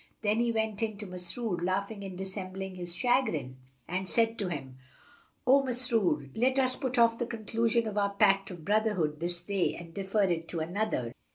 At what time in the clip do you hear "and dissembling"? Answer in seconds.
2.03-2.73